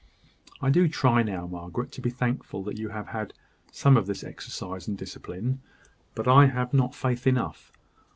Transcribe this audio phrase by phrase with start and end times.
[0.63, 3.35] I do try now, Margaret, to be thankful that you have had
[3.71, 5.61] some of this exercise and discipline;
[6.15, 7.71] but I have not faith enough.